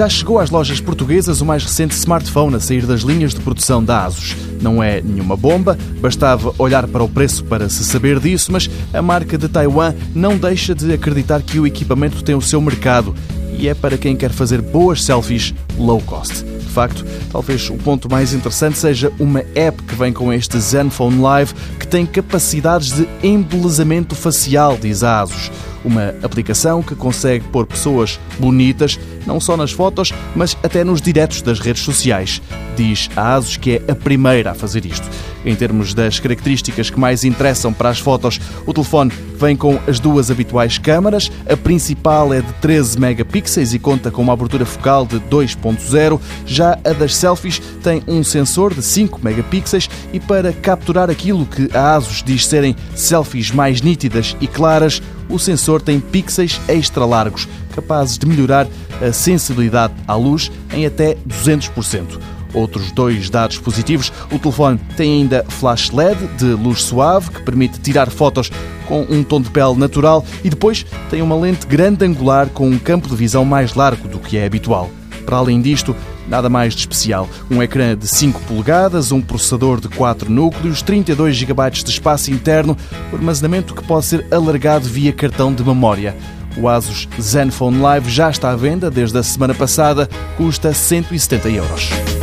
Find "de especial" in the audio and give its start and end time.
76.74-77.28